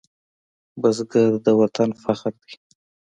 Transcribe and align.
بزګر 0.81 1.31
د 1.45 1.47
وطن 1.61 1.89
فخر 2.03 2.33
دی 2.43 2.53